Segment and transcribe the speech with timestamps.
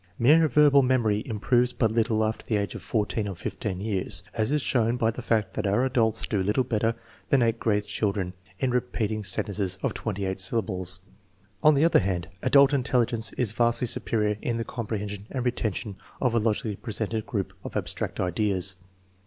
[0.17, 4.51] Mere verbal memory improves but little after the age of 14 or 15 years, as
[4.51, 6.95] is shown by the fact that OUT adults do little better
[7.29, 11.01] than eighth grade children in repeating sentences of twenty eight sylla bles.
[11.61, 15.97] On the other hand, adult intelligence is vastly su perior in the comprehension and retention
[16.19, 18.77] of a logically presented group of abstract ideas.